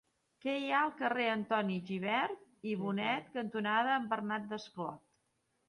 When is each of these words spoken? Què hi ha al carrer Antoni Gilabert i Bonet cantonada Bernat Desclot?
Què 0.43 0.53
hi 0.61 0.69
ha 0.69 0.79
al 0.85 0.93
carrer 1.01 1.27
Antoni 1.33 1.75
Gilabert 1.91 2.71
i 2.73 2.75
Bonet 2.81 3.31
cantonada 3.39 4.01
Bernat 4.09 4.51
Desclot? 4.57 5.03